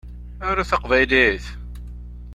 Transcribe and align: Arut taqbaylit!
Arut 0.47 0.69
taqbaylit! 0.71 1.45